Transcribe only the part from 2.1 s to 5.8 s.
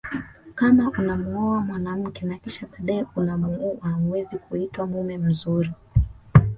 na kisha baadae unamuua huwezi kuitwa mume mzuri